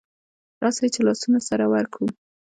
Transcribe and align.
راسئ 0.63 0.87
چي 0.93 1.01
لاسونه 1.07 1.39
سره 1.49 1.65
ورکړو 1.73 2.07